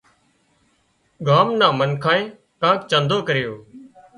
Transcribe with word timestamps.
ڳام 1.27 1.47
نان 1.59 1.73
منکانئين 1.79 2.25
ڪانڪ 2.61 2.79
چندو 2.91 3.17
ڪريو 3.27 3.53